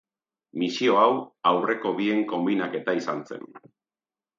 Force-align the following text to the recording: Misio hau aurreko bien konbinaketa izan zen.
Misio 0.61 0.95
hau 1.01 1.11
aurreko 1.51 1.95
bien 2.03 2.27
konbinaketa 2.35 3.01
izan 3.05 3.27
zen. 3.33 3.51